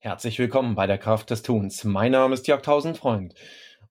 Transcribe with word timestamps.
Herzlich 0.00 0.38
willkommen 0.38 0.76
bei 0.76 0.86
der 0.86 0.96
Kraft 0.96 1.28
des 1.30 1.42
Tuns. 1.42 1.82
Mein 1.82 2.12
Name 2.12 2.32
ist 2.32 2.46
Jörg 2.46 2.62
Tausendfreund 2.62 3.34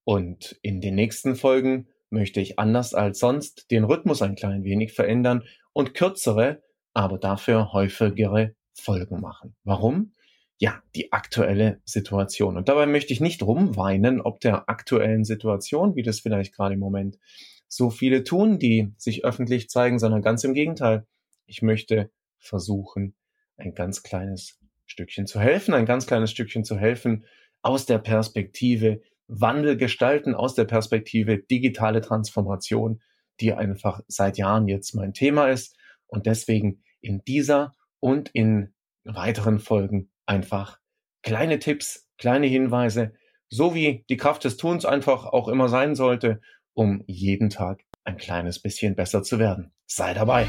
und 0.06 0.58
in 0.62 0.80
den 0.80 0.96
nächsten 0.96 1.36
Folgen 1.36 1.90
möchte 2.10 2.40
ich 2.40 2.58
anders 2.58 2.94
als 2.94 3.20
sonst 3.20 3.70
den 3.72 3.84
Rhythmus 3.84 4.22
ein 4.22 4.36
klein 4.36 4.64
wenig 4.64 4.94
verändern 4.94 5.44
und 5.74 5.96
kürzere, 5.96 6.64
aber 6.94 7.18
dafür 7.18 7.74
häufigere 7.74 8.56
Folgen 8.74 9.20
machen. 9.20 9.58
Warum? 9.66 10.14
Ja, 10.60 10.82
die 10.96 11.12
aktuelle 11.12 11.82
Situation. 11.84 12.56
Und 12.56 12.70
dabei 12.70 12.86
möchte 12.86 13.12
ich 13.12 13.20
nicht 13.20 13.44
rumweinen, 13.44 14.22
ob 14.22 14.40
der 14.40 14.70
aktuellen 14.70 15.26
Situation, 15.26 15.98
wie 15.98 16.04
das 16.04 16.22
vielleicht 16.22 16.56
gerade 16.56 16.76
im 16.76 16.80
Moment 16.80 17.20
so 17.68 17.90
viele 17.90 18.24
tun, 18.24 18.60
die 18.60 18.94
sich 18.98 19.26
öffentlich 19.26 19.70
zeigen, 19.70 20.00
sondern 20.00 20.22
ganz 20.22 20.46
im 20.46 20.54
Gegenteil. 20.54 21.06
Ich 21.48 21.62
möchte 21.62 22.10
versuchen, 22.40 23.14
ein 23.58 23.74
ganz 23.74 24.04
kleines 24.04 24.58
Stückchen 24.88 25.28
zu 25.28 25.40
helfen, 25.40 25.74
ein 25.74 25.86
ganz 25.86 26.08
kleines 26.08 26.32
Stückchen 26.32 26.64
zu 26.64 26.78
helfen 26.78 27.26
aus 27.62 27.86
der 27.86 28.00
Perspektive 28.00 29.02
Wandel 29.28 29.78
gestalten, 29.78 30.36
aus 30.36 30.56
der 30.56 30.66
Perspektive 30.66 31.38
digitale 31.38 32.02
Transformation, 32.02 33.02
die 33.40 33.54
einfach 33.54 34.02
seit 34.08 34.38
Jahren 34.38 34.68
jetzt 34.68 34.96
mein 34.96 35.14
Thema 35.14 35.48
ist 35.48 35.78
und 36.08 36.26
deswegen 36.26 36.82
in 37.02 37.24
dieser 37.26 37.74
und 38.00 38.30
in 38.30 38.74
weiteren 39.04 39.60
Folgen 39.60 40.10
einfach 40.26 40.80
kleine 41.24 41.60
Tipps, 41.60 42.10
kleine 42.18 42.48
Hinweise, 42.48 43.14
so 43.50 43.76
wie 43.76 44.06
die 44.10 44.18
Kraft 44.18 44.44
des 44.44 44.58
Tuns 44.58 44.86
einfach 44.86 45.26
auch 45.26 45.48
immer 45.48 45.70
sein 45.70 45.96
sollte, 45.96 46.42
um 46.74 47.04
jeden 47.08 47.50
Tag 47.50 47.84
ein 48.04 48.18
kleines 48.18 48.62
bisschen 48.62 48.96
besser 48.96 49.24
zu 49.24 49.40
werden. 49.40 49.72
Sei 49.86 50.14
dabei! 50.14 50.48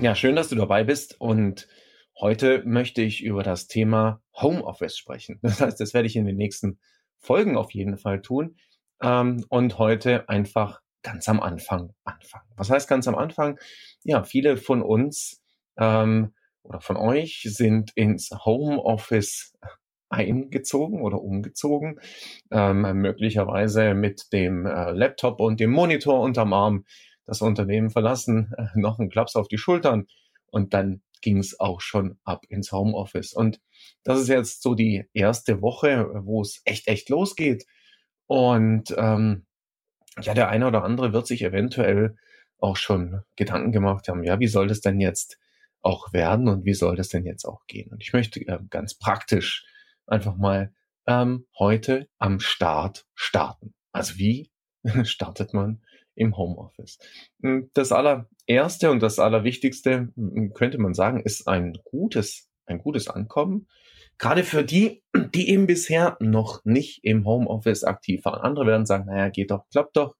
Ja, 0.00 0.14
schön, 0.14 0.36
dass 0.36 0.48
du 0.48 0.54
dabei 0.54 0.84
bist 0.84 1.20
und 1.20 1.66
heute 2.20 2.62
möchte 2.64 3.02
ich 3.02 3.24
über 3.24 3.42
das 3.42 3.66
Thema 3.66 4.22
Homeoffice 4.32 4.96
sprechen. 4.96 5.40
Das 5.42 5.60
heißt, 5.60 5.80
das 5.80 5.92
werde 5.92 6.06
ich 6.06 6.14
in 6.14 6.24
den 6.24 6.36
nächsten 6.36 6.78
Folgen 7.18 7.56
auf 7.56 7.72
jeden 7.72 7.98
Fall 7.98 8.22
tun 8.22 8.56
ähm, 9.02 9.44
und 9.48 9.78
heute 9.78 10.28
einfach 10.28 10.82
ganz 11.02 11.28
am 11.28 11.40
Anfang 11.40 11.94
anfangen. 12.04 12.48
Was 12.56 12.70
heißt 12.70 12.88
ganz 12.88 13.08
am 13.08 13.16
Anfang? 13.16 13.58
Ja, 14.04 14.22
viele 14.22 14.56
von 14.56 14.82
uns 14.82 15.42
ähm, 15.76 16.32
oder 16.62 16.80
von 16.80 16.96
euch 16.96 17.42
sind 17.50 17.90
ins 17.96 18.30
Homeoffice 18.30 19.58
eingezogen 20.10 21.02
oder 21.02 21.20
umgezogen, 21.20 21.98
ähm, 22.52 22.82
möglicherweise 23.00 23.94
mit 23.94 24.32
dem 24.32 24.64
äh, 24.64 24.92
Laptop 24.92 25.40
und 25.40 25.58
dem 25.58 25.70
Monitor 25.70 26.20
unterm 26.20 26.52
Arm 26.52 26.84
das 27.28 27.42
Unternehmen 27.42 27.90
verlassen, 27.90 28.52
äh, 28.56 28.66
noch 28.74 28.98
ein 28.98 29.10
Klaps 29.10 29.36
auf 29.36 29.48
die 29.48 29.58
Schultern 29.58 30.06
und 30.50 30.72
dann 30.74 31.02
ging 31.20 31.38
es 31.38 31.60
auch 31.60 31.80
schon 31.80 32.18
ab 32.24 32.46
ins 32.48 32.72
Homeoffice. 32.72 33.34
Und 33.34 33.60
das 34.02 34.20
ist 34.20 34.28
jetzt 34.28 34.62
so 34.62 34.74
die 34.74 35.04
erste 35.12 35.60
Woche, 35.60 36.10
wo 36.24 36.40
es 36.40 36.62
echt, 36.64 36.88
echt 36.88 37.10
losgeht. 37.10 37.66
Und 38.26 38.94
ähm, 38.96 39.46
ja, 40.20 40.32
der 40.32 40.48
eine 40.48 40.66
oder 40.66 40.84
andere 40.84 41.12
wird 41.12 41.26
sich 41.26 41.42
eventuell 41.42 42.16
auch 42.58 42.76
schon 42.76 43.22
Gedanken 43.36 43.72
gemacht 43.72 44.08
haben, 44.08 44.24
ja, 44.24 44.40
wie 44.40 44.48
soll 44.48 44.66
das 44.66 44.80
denn 44.80 45.00
jetzt 45.00 45.38
auch 45.82 46.12
werden 46.12 46.48
und 46.48 46.64
wie 46.64 46.74
soll 46.74 46.96
das 46.96 47.08
denn 47.08 47.26
jetzt 47.26 47.44
auch 47.44 47.66
gehen? 47.66 47.90
Und 47.92 48.02
ich 48.02 48.12
möchte 48.12 48.40
äh, 48.40 48.58
ganz 48.70 48.94
praktisch 48.94 49.66
einfach 50.06 50.36
mal 50.36 50.72
ähm, 51.06 51.46
heute 51.58 52.08
am 52.18 52.40
Start 52.40 53.06
starten. 53.14 53.74
Also 53.92 54.16
wie 54.16 54.50
startet 55.04 55.52
man 55.52 55.82
im 56.18 56.36
Homeoffice. 56.36 56.98
Hm, 57.42 57.70
das 57.74 57.92
allererste 57.92 58.90
und 58.90 59.02
das 59.02 59.18
allerwichtigste, 59.18 60.12
hm, 60.14 60.52
könnte 60.54 60.78
man 60.78 60.94
sagen, 60.94 61.20
ist 61.20 61.48
ein 61.48 61.78
gutes, 61.84 62.50
ein 62.66 62.78
gutes 62.78 63.08
Ankommen. 63.08 63.68
Gerade 64.18 64.42
für 64.42 64.64
die, 64.64 65.02
die 65.34 65.48
eben 65.48 65.66
bisher 65.66 66.16
noch 66.20 66.64
nicht 66.64 67.04
im 67.04 67.24
Homeoffice 67.24 67.84
aktiv 67.84 68.24
waren. 68.24 68.40
Andere 68.40 68.66
werden 68.66 68.86
sagen, 68.86 69.06
naja, 69.06 69.28
geht 69.28 69.50
doch, 69.50 69.68
klappt 69.70 69.96
doch. 69.96 70.16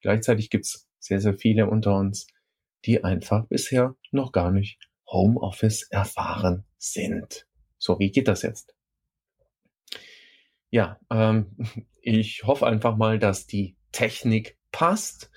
Gleichzeitig 0.00 0.50
gibt's 0.50 0.88
sehr, 0.98 1.20
sehr 1.20 1.34
viele 1.34 1.68
unter 1.70 1.96
uns, 1.96 2.26
die 2.84 3.04
einfach 3.04 3.46
bisher 3.46 3.94
noch 4.10 4.32
gar 4.32 4.50
nicht 4.50 4.78
Homeoffice 5.06 5.82
erfahren 5.90 6.64
sind. 6.78 7.46
So, 7.78 7.98
wie 7.98 8.10
geht 8.10 8.28
das 8.28 8.42
jetzt? 8.42 8.74
Ja, 10.70 10.98
ähm, 11.10 11.56
ich 12.02 12.44
hoffe 12.44 12.66
einfach 12.66 12.96
mal, 12.96 13.18
dass 13.18 13.46
die 13.46 13.76
Technik 13.92 14.59
passt. 14.72 15.30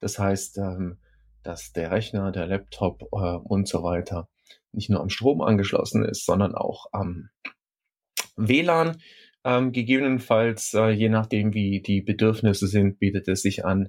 Das 0.00 0.18
heißt, 0.18 0.58
ähm, 0.58 0.98
dass 1.42 1.72
der 1.72 1.90
Rechner, 1.90 2.32
der 2.32 2.46
Laptop 2.46 3.02
äh, 3.12 3.36
und 3.36 3.68
so 3.68 3.82
weiter 3.82 4.28
nicht 4.72 4.90
nur 4.90 5.00
am 5.00 5.08
Strom 5.08 5.40
angeschlossen 5.40 6.04
ist, 6.04 6.24
sondern 6.24 6.54
auch 6.54 6.86
am 6.92 7.30
WLAN. 8.36 9.00
Ähm, 9.42 9.72
gegebenenfalls, 9.72 10.74
äh, 10.74 10.90
je 10.90 11.08
nachdem 11.08 11.54
wie 11.54 11.80
die 11.80 12.02
Bedürfnisse 12.02 12.66
sind, 12.66 12.98
bietet 12.98 13.26
es 13.26 13.42
sich 13.42 13.64
an, 13.64 13.88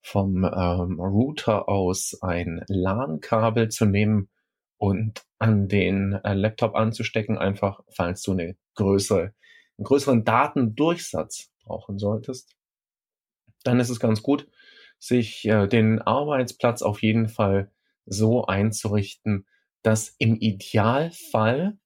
vom 0.00 0.44
ähm, 0.44 1.00
Router 1.00 1.68
aus 1.68 2.16
ein 2.22 2.64
LAN-Kabel 2.68 3.68
zu 3.68 3.84
nehmen 3.84 4.30
und 4.78 5.24
an 5.38 5.68
den 5.68 6.12
äh, 6.24 6.32
Laptop 6.34 6.74
anzustecken, 6.74 7.36
einfach 7.36 7.80
falls 7.90 8.22
du 8.22 8.32
eine 8.32 8.56
größere, 8.74 9.34
einen 9.78 9.84
größeren 9.84 10.24
Datendurchsatz 10.24 11.50
brauchen 11.62 11.98
solltest 11.98 12.55
dann 13.66 13.80
ist 13.80 13.90
es 13.90 14.00
ganz 14.00 14.22
gut, 14.22 14.48
sich 14.98 15.46
äh, 15.46 15.66
den 15.66 16.00
Arbeitsplatz 16.00 16.82
auf 16.82 17.02
jeden 17.02 17.28
Fall 17.28 17.70
so 18.06 18.46
einzurichten, 18.46 19.46
dass 19.82 20.14
im 20.18 20.36
Idealfall 20.36 21.78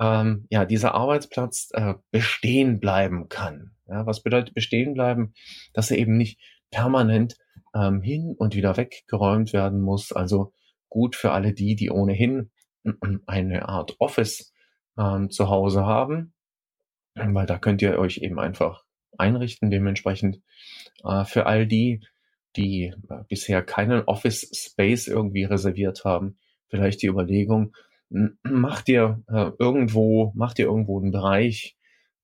ähm, 0.00 0.46
ja 0.50 0.64
dieser 0.64 0.94
Arbeitsplatz 0.94 1.68
äh, 1.72 1.94
bestehen 2.10 2.80
bleiben 2.80 3.28
kann. 3.28 3.72
Ja, 3.86 4.06
was 4.06 4.22
bedeutet 4.22 4.54
bestehen 4.54 4.94
bleiben? 4.94 5.34
Dass 5.74 5.90
er 5.90 5.98
eben 5.98 6.16
nicht 6.16 6.40
permanent 6.70 7.36
ähm, 7.74 8.02
hin 8.02 8.34
und 8.36 8.54
wieder 8.54 8.76
weggeräumt 8.76 9.52
werden 9.52 9.80
muss. 9.80 10.12
Also 10.12 10.52
gut 10.88 11.16
für 11.16 11.32
alle 11.32 11.52
die, 11.52 11.76
die 11.76 11.90
ohnehin 11.90 12.50
eine 13.26 13.68
Art 13.68 13.96
Office 13.98 14.52
ähm, 14.98 15.30
zu 15.30 15.48
Hause 15.48 15.84
haben, 15.84 16.32
weil 17.14 17.46
da 17.46 17.58
könnt 17.58 17.82
ihr 17.82 17.98
euch 17.98 18.18
eben 18.18 18.38
einfach 18.38 18.84
einrichten. 19.18 19.70
Dementsprechend 19.70 20.40
für 21.24 21.46
all 21.46 21.66
die, 21.66 22.00
die 22.56 22.92
äh, 23.08 23.24
bisher 23.28 23.62
keinen 23.62 24.02
Office 24.02 24.50
Space 24.52 25.06
irgendwie 25.06 25.44
reserviert 25.44 26.04
haben, 26.04 26.38
vielleicht 26.68 27.02
die 27.02 27.06
Überlegung, 27.06 27.74
mach 28.42 28.82
dir 28.82 29.22
äh, 29.28 29.50
irgendwo, 29.58 30.32
mach 30.34 30.54
dir 30.54 30.66
irgendwo 30.66 31.00
einen 31.00 31.12
Bereich 31.12 31.76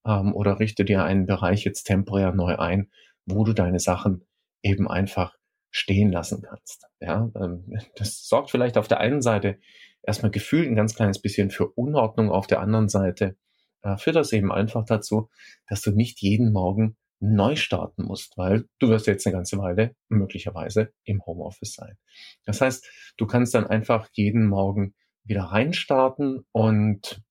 ähm, 0.04 0.34
oder 0.34 0.58
richte 0.58 0.84
dir 0.84 1.04
einen 1.04 1.26
Bereich 1.26 1.64
jetzt 1.64 1.84
temporär 1.84 2.32
neu 2.32 2.56
ein, 2.56 2.90
wo 3.24 3.44
du 3.44 3.52
deine 3.52 3.78
Sachen 3.78 4.24
eben 4.62 4.88
einfach 4.88 5.36
stehen 5.70 6.10
lassen 6.10 6.42
kannst. 6.42 6.86
Ja, 7.00 7.30
ähm, 7.36 7.78
das 7.96 8.26
sorgt 8.26 8.50
vielleicht 8.50 8.78
auf 8.78 8.88
der 8.88 8.98
einen 9.00 9.22
Seite 9.22 9.58
erstmal 10.02 10.30
gefühlt 10.30 10.68
ein 10.68 10.76
ganz 10.76 10.94
kleines 10.94 11.20
bisschen 11.20 11.50
für 11.50 11.68
Unordnung, 11.68 12.30
auf 12.30 12.46
der 12.46 12.60
anderen 12.60 12.88
Seite 12.88 13.36
äh, 13.82 13.96
führt 13.96 14.16
das 14.16 14.32
eben 14.32 14.50
einfach 14.50 14.84
dazu, 14.84 15.28
dass 15.68 15.82
du 15.82 15.92
nicht 15.92 16.20
jeden 16.20 16.52
Morgen 16.52 16.96
neu 17.20 17.56
starten 17.56 18.04
musst, 18.04 18.36
weil 18.36 18.66
du 18.78 18.88
wirst 18.88 19.06
jetzt 19.06 19.26
eine 19.26 19.36
ganze 19.36 19.58
Weile 19.58 19.94
möglicherweise 20.08 20.92
im 21.04 21.24
Homeoffice 21.24 21.74
sein. 21.74 21.96
Das 22.44 22.60
heißt, 22.60 22.86
du 23.16 23.26
kannst 23.26 23.54
dann 23.54 23.66
einfach 23.66 24.08
jeden 24.12 24.46
Morgen 24.46 24.94
wieder 25.24 25.44
reinstarten 25.44 26.46
und 26.52 27.22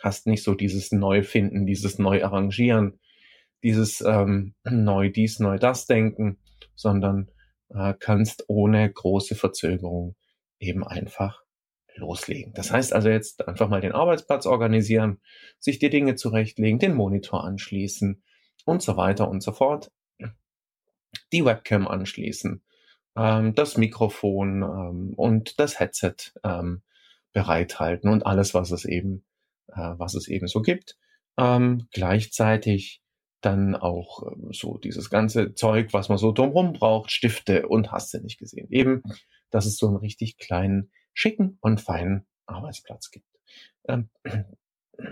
hast 0.00 0.26
nicht 0.26 0.42
so 0.42 0.54
dieses 0.54 0.92
Neufinden, 0.92 1.66
dieses 1.66 1.98
Neuarrangieren, 1.98 3.00
dieses 3.62 4.00
ähm, 4.00 4.54
neu 4.64 5.10
dies, 5.10 5.40
neu 5.40 5.58
das 5.58 5.86
denken, 5.86 6.38
sondern 6.74 7.30
äh, 7.70 7.94
kannst 7.98 8.44
ohne 8.48 8.90
große 8.90 9.34
Verzögerung 9.34 10.16
eben 10.58 10.86
einfach 10.86 11.42
loslegen. 11.96 12.52
Das 12.54 12.70
heißt 12.70 12.92
also 12.92 13.08
jetzt 13.08 13.46
einfach 13.48 13.68
mal 13.68 13.80
den 13.80 13.92
Arbeitsplatz 13.92 14.46
organisieren, 14.46 15.20
sich 15.58 15.78
die 15.78 15.90
Dinge 15.90 16.14
zurechtlegen, 16.14 16.78
den 16.78 16.94
Monitor 16.94 17.44
anschließen 17.44 18.22
und 18.64 18.82
so 18.82 18.96
weiter 18.96 19.28
und 19.28 19.42
so 19.42 19.52
fort. 19.52 19.90
Die 21.32 21.44
Webcam 21.44 21.88
anschließen, 21.88 22.62
ähm, 23.16 23.54
das 23.54 23.76
Mikrofon 23.76 24.62
ähm, 24.62 25.14
und 25.16 25.58
das 25.58 25.80
Headset 25.80 26.14
ähm, 26.44 26.82
bereithalten 27.32 28.10
und 28.10 28.24
alles, 28.24 28.54
was 28.54 28.70
es 28.70 28.84
eben, 28.84 29.24
äh, 29.68 29.94
was 29.96 30.14
es 30.14 30.28
eben 30.28 30.46
so 30.46 30.62
gibt. 30.62 30.96
Ähm, 31.38 31.88
gleichzeitig 31.92 33.02
dann 33.40 33.76
auch 33.76 34.22
äh, 34.22 34.34
so 34.52 34.78
dieses 34.78 35.10
ganze 35.10 35.54
Zeug, 35.54 35.92
was 35.92 36.08
man 36.08 36.18
so 36.18 36.32
drumherum 36.32 36.72
braucht, 36.72 37.10
Stifte 37.10 37.68
und 37.68 37.92
hast 37.92 38.12
du 38.14 38.18
nicht 38.18 38.38
gesehen. 38.38 38.68
Eben, 38.70 39.02
dass 39.50 39.66
es 39.66 39.76
so 39.76 39.86
einen 39.86 39.96
richtig 39.96 40.38
kleinen 40.38 40.90
schicken 41.14 41.58
und 41.60 41.80
feinen 41.80 42.26
Arbeitsplatz 42.46 43.10
gibt. 43.10 43.26
Ähm, 43.88 44.10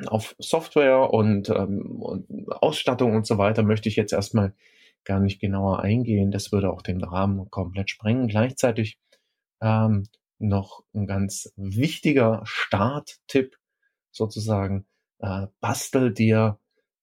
auf 0.06 0.34
Software 0.38 1.12
und, 1.12 1.48
ähm, 1.50 2.02
und 2.02 2.52
Ausstattung 2.52 3.14
und 3.14 3.26
so 3.26 3.38
weiter 3.38 3.62
möchte 3.62 3.88
ich 3.88 3.96
jetzt 3.96 4.12
erstmal 4.12 4.54
gar 5.04 5.20
nicht 5.20 5.40
genauer 5.40 5.80
eingehen. 5.80 6.30
Das 6.30 6.52
würde 6.52 6.70
auch 6.70 6.82
den 6.82 7.02
Rahmen 7.02 7.50
komplett 7.50 7.90
sprengen. 7.90 8.28
Gleichzeitig 8.28 8.98
ähm, 9.60 10.04
noch 10.38 10.84
ein 10.94 11.06
ganz 11.06 11.52
wichtiger 11.56 12.42
Starttipp 12.44 13.56
sozusagen. 14.10 14.86
Äh, 15.18 15.46
bastel 15.60 16.12
dir, 16.12 16.58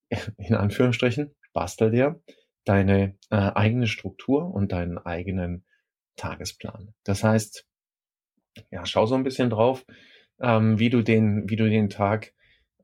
in 0.37 0.55
Anführungsstrichen, 0.55 1.35
bastel 1.53 1.91
dir 1.91 2.21
deine 2.65 3.17
äh, 3.29 3.35
eigene 3.35 3.87
Struktur 3.87 4.53
und 4.53 4.71
deinen 4.71 4.97
eigenen 4.97 5.65
Tagesplan. 6.15 6.93
Das 7.03 7.23
heißt, 7.23 7.65
ja, 8.69 8.85
schau 8.85 9.05
so 9.05 9.15
ein 9.15 9.23
bisschen 9.23 9.49
drauf, 9.49 9.85
ähm, 10.39 10.77
wie 10.77 10.89
du 10.89 11.01
den, 11.01 11.49
wie 11.49 11.55
du 11.55 11.69
den 11.69 11.89
Tag 11.89 12.33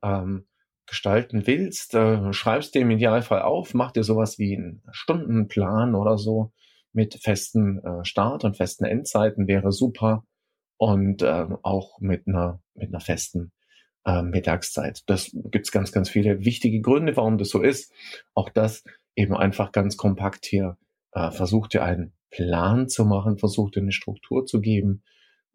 ähm, 0.02 0.46
gestalten 0.86 1.46
willst. 1.46 1.94
Äh, 1.94 2.32
schreibst 2.32 2.74
dir 2.74 2.82
im 2.82 2.90
Idealfall 2.90 3.42
auf, 3.42 3.74
mach 3.74 3.92
dir 3.92 4.04
sowas 4.04 4.38
wie 4.38 4.56
einen 4.56 4.82
Stundenplan 4.90 5.94
oder 5.94 6.18
so 6.18 6.52
mit 6.92 7.14
festen 7.22 7.78
äh, 7.84 8.04
Start- 8.04 8.44
und 8.44 8.56
festen 8.56 8.84
Endzeiten 8.84 9.46
wäre 9.46 9.72
super 9.72 10.24
und 10.78 11.22
äh, 11.22 11.46
auch 11.62 12.00
mit 12.00 12.26
einer, 12.26 12.60
mit 12.74 12.88
einer 12.88 13.00
festen 13.00 13.52
äh, 14.06 14.22
Mittagszeit. 14.22 15.02
Das 15.06 15.30
gibt's 15.34 15.70
ganz, 15.70 15.92
ganz 15.92 16.08
viele 16.08 16.44
wichtige 16.44 16.80
Gründe, 16.80 17.16
warum 17.16 17.38
das 17.38 17.50
so 17.50 17.62
ist. 17.62 17.92
Auch 18.34 18.48
das 18.48 18.84
eben 19.14 19.36
einfach 19.36 19.72
ganz 19.72 19.96
kompakt 19.96 20.46
hier. 20.46 20.78
Äh, 21.12 21.30
versuch 21.30 21.68
dir 21.68 21.82
einen 21.84 22.12
Plan 22.30 22.88
zu 22.88 23.04
machen, 23.04 23.38
versuch 23.38 23.70
dir 23.70 23.80
eine 23.80 23.92
Struktur 23.92 24.46
zu 24.46 24.60
geben, 24.60 25.02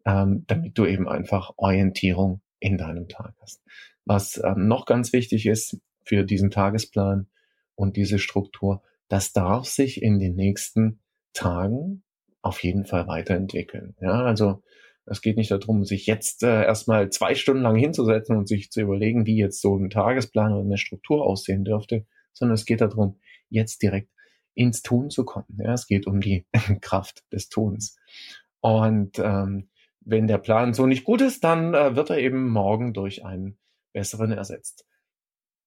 ähm, 0.04 0.44
damit 0.46 0.78
du 0.78 0.86
eben 0.86 1.08
einfach 1.08 1.52
Orientierung 1.56 2.40
in 2.64 2.78
deinem 2.78 3.08
Tag 3.08 3.34
hast. 3.42 3.62
Was 4.06 4.42
ähm, 4.42 4.68
noch 4.68 4.86
ganz 4.86 5.12
wichtig 5.12 5.44
ist 5.44 5.78
für 6.02 6.24
diesen 6.24 6.50
Tagesplan 6.50 7.28
und 7.74 7.96
diese 7.96 8.18
Struktur, 8.18 8.82
das 9.08 9.34
darf 9.34 9.66
sich 9.66 10.02
in 10.02 10.18
den 10.18 10.34
nächsten 10.34 11.00
Tagen 11.34 12.02
auf 12.40 12.62
jeden 12.62 12.86
Fall 12.86 13.06
weiterentwickeln. 13.06 13.94
Ja, 14.00 14.24
also 14.24 14.62
es 15.04 15.20
geht 15.20 15.36
nicht 15.36 15.50
darum, 15.50 15.84
sich 15.84 16.06
jetzt 16.06 16.42
äh, 16.42 16.64
erstmal 16.64 17.10
zwei 17.10 17.34
Stunden 17.34 17.62
lang 17.62 17.76
hinzusetzen 17.76 18.36
und 18.36 18.48
sich 18.48 18.70
zu 18.70 18.80
überlegen, 18.80 19.26
wie 19.26 19.36
jetzt 19.36 19.60
so 19.60 19.76
ein 19.76 19.90
Tagesplan 19.90 20.52
oder 20.54 20.64
eine 20.64 20.78
Struktur 20.78 21.22
aussehen 21.22 21.64
dürfte, 21.64 22.06
sondern 22.32 22.54
es 22.54 22.64
geht 22.64 22.80
darum, 22.80 23.20
jetzt 23.50 23.82
direkt 23.82 24.08
ins 24.54 24.80
Tun 24.80 25.10
zu 25.10 25.26
kommen. 25.26 25.58
Ja, 25.58 25.74
es 25.74 25.86
geht 25.86 26.06
um 26.06 26.22
die 26.22 26.46
Kraft 26.80 27.24
des 27.30 27.50
Tuns. 27.50 27.98
Und 28.60 29.18
ähm, 29.18 29.68
wenn 30.04 30.26
der 30.26 30.38
Plan 30.38 30.74
so 30.74 30.86
nicht 30.86 31.04
gut 31.04 31.20
ist, 31.20 31.44
dann 31.44 31.74
äh, 31.74 31.96
wird 31.96 32.10
er 32.10 32.18
eben 32.18 32.48
morgen 32.48 32.92
durch 32.92 33.24
einen 33.24 33.58
besseren 33.92 34.32
ersetzt. 34.32 34.86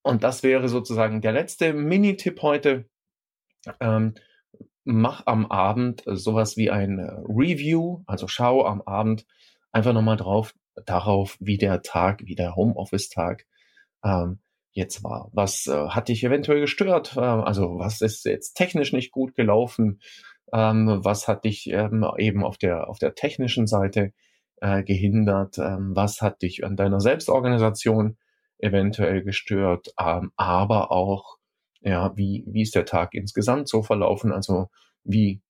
Und 0.03 0.23
das 0.23 0.43
wäre 0.43 0.69
sozusagen 0.69 1.21
der 1.21 1.33
letzte 1.33 1.73
Mini-Tipp 1.73 2.41
heute. 2.41 2.89
Ähm, 3.79 4.15
mach 4.85 5.25
am 5.25 5.45
Abend 5.47 6.03
sowas 6.05 6.55
wie 6.55 6.71
ein 6.71 6.99
äh, 6.99 7.11
Review, 7.27 8.03
also 8.05 8.27
schau 8.27 8.65
am 8.65 8.81
Abend 8.83 9.25
einfach 9.71 9.93
nochmal 9.93 10.15
drauf, 10.15 10.53
darauf, 10.85 11.35
wie 11.39 11.57
der 11.57 11.81
Tag, 11.81 12.21
wie 12.25 12.35
der 12.35 12.55
Homeoffice-Tag 12.55 13.45
ähm, 14.03 14.39
jetzt 14.71 15.03
war. 15.03 15.29
Was 15.33 15.67
äh, 15.67 15.89
hat 15.89 16.07
dich 16.07 16.23
eventuell 16.23 16.61
gestört? 16.61 17.17
Äh, 17.17 17.21
also 17.21 17.79
was 17.79 18.01
ist 18.01 18.23
jetzt 18.25 18.53
technisch 18.53 18.93
nicht 18.93 19.11
gut 19.11 19.35
gelaufen? 19.35 19.99
Ähm, 20.53 21.01
was 21.03 21.27
hat 21.27 21.43
dich 21.43 21.67
ähm, 21.67 22.05
eben 22.17 22.45
auf 22.45 22.57
der, 22.57 22.87
auf 22.87 22.99
der 22.99 23.15
technischen 23.15 23.67
Seite 23.67 24.13
äh, 24.61 24.83
gehindert? 24.83 25.57
Ähm, 25.57 25.95
was 25.95 26.21
hat 26.21 26.41
dich 26.41 26.63
an 26.63 26.75
deiner 26.75 26.99
Selbstorganisation 26.99 28.17
eventuell 28.59 29.23
gestört? 29.23 29.93
Ähm, 29.99 30.31
aber 30.35 30.91
auch, 30.91 31.37
ja, 31.81 32.15
wie, 32.15 32.43
wie 32.47 32.61
ist 32.61 32.75
der 32.75 32.85
Tag 32.85 33.13
insgesamt 33.13 33.69
so 33.69 33.83
verlaufen? 33.83 34.31
Also 34.31 34.69
wie 35.03 35.41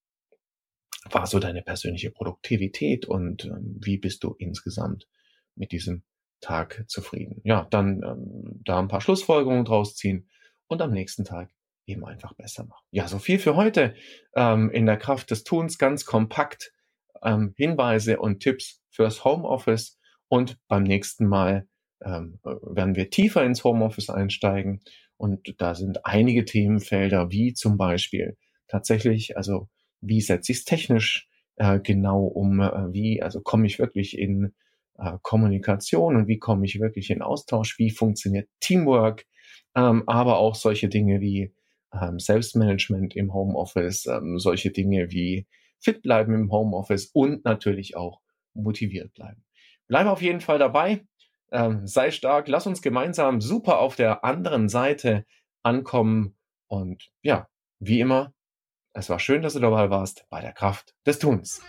war 1.10 1.26
so 1.26 1.40
deine 1.40 1.62
persönliche 1.62 2.12
Produktivität 2.12 3.06
und 3.06 3.46
ähm, 3.46 3.78
wie 3.80 3.98
bist 3.98 4.24
du 4.24 4.36
insgesamt 4.38 5.08
mit 5.56 5.72
diesem 5.72 6.04
Tag 6.42 6.84
zufrieden? 6.88 7.42
Ja, 7.44 7.68
dann 7.70 8.04
ähm, 8.04 8.62
da 8.64 8.80
ein 8.80 8.88
paar 8.88 9.02
Schlussfolgerungen 9.02 9.66
draus 9.66 9.96
ziehen 9.96 10.30
und 10.68 10.82
am 10.82 10.92
nächsten 10.92 11.24
Tag 11.24 11.50
eben 11.86 12.06
einfach 12.06 12.34
besser 12.34 12.66
machen. 12.66 12.86
Ja, 12.92 13.08
so 13.08 13.20
viel 13.20 13.40
für 13.40 13.56
heute 13.56 13.96
ähm, 14.36 14.70
in 14.72 14.86
der 14.86 14.98
Kraft 14.98 15.32
des 15.32 15.44
Tuns, 15.44 15.78
ganz 15.78 16.06
kompakt 16.06 16.74
ähm, 17.24 17.54
Hinweise 17.58 18.20
und 18.20 18.40
Tipps 18.40 18.82
fürs 18.90 19.24
Homeoffice. 19.24 20.00
Und 20.28 20.58
beim 20.68 20.84
nächsten 20.84 21.28
Mal 21.28 21.68
ähm, 22.04 22.40
werden 22.44 22.96
wir 22.96 23.10
tiefer 23.10 23.44
ins 23.44 23.64
Homeoffice 23.64 24.10
einsteigen. 24.10 24.82
Und 25.18 25.56
da 25.58 25.74
sind 25.74 26.06
einige 26.06 26.46
Themenfelder 26.46 27.32
wie 27.32 27.54
zum 27.54 27.78
Beispiel 27.78 28.38
tatsächlich, 28.68 29.38
also 29.38 29.68
wie 30.02 30.22
setze 30.22 30.52
ich 30.52 30.60
es 30.60 30.66
technisch 30.66 31.28
äh, 31.56 31.80
genau 31.80 32.24
um, 32.26 32.60
äh, 32.60 32.94
wie, 32.94 33.22
also 33.22 33.42
komme 33.42 33.66
ich 33.66 33.80
wirklich 33.80 34.18
in 34.18 34.54
äh, 35.00 35.14
Kommunikation 35.22 36.16
und 36.16 36.28
wie 36.28 36.38
komme 36.38 36.66
ich 36.66 36.80
wirklich 36.80 37.10
in 37.10 37.22
Austausch, 37.22 37.80
wie 37.80 37.90
funktioniert 37.90 38.48
Teamwork, 38.60 39.26
ähm, 39.76 40.04
aber 40.08 40.38
auch 40.38 40.56
solche 40.56 40.90
Dinge 40.90 41.20
wie 41.22 41.54
ähm, 41.94 42.20
Selbstmanagement 42.20 43.16
im 43.16 43.34
Homeoffice, 43.34 44.06
ähm, 44.06 44.40
solche 44.40 44.72
Dinge 44.72 45.12
wie 45.12 45.48
fit 45.80 46.02
bleiben 46.02 46.34
im 46.34 46.52
Homeoffice 46.52 47.08
und 47.14 47.46
natürlich 47.46 47.96
auch 47.96 48.22
motiviert 48.54 49.14
bleiben. 49.14 49.44
Bleib 49.88 50.08
auf 50.08 50.22
jeden 50.22 50.42
Fall 50.42 50.60
dabei, 50.60 51.06
ähm, 51.52 51.88
sei 51.88 52.12
stark, 52.12 52.48
lass 52.48 52.68
uns 52.68 52.82
gemeinsam 52.82 53.42
super 53.42 53.80
auf 53.80 53.96
der 53.96 54.24
anderen 54.24 54.70
Seite 54.70 55.26
ankommen 55.64 56.38
und 56.68 57.10
ja, 57.22 57.48
wie 57.80 58.00
immer, 58.00 58.34
es 58.94 59.10
war 59.10 59.20
schön, 59.20 59.42
dass 59.42 59.54
du 59.54 59.60
dabei 59.60 59.90
warst 59.90 60.26
bei 60.30 60.42
der 60.42 60.54
Kraft 60.54 60.96
des 61.06 61.20
Tuns. 61.20 61.62